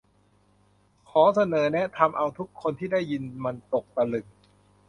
[1.09, 4.27] ขอเสนอแนะทำเอาทุกคนที่ได้ยินมันตกตะลึง